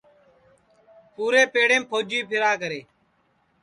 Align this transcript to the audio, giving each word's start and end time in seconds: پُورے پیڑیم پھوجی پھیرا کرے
پُورے 1.13 1.43
پیڑیم 1.53 1.83
پھوجی 1.89 2.19
پھیرا 2.29 2.51
کرے 2.61 2.79